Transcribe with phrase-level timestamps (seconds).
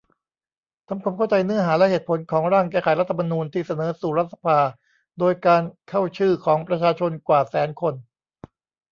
[0.87, 4.59] ทำความเข้าใจเนื้อหาและเหตุผลของ ร่างแก้ไขรัฐธรรมนูญที่เสนอสู่รัฐสภา
[5.19, 7.93] โดยการเข้าชื่อของประชาชนกว่าแสนคน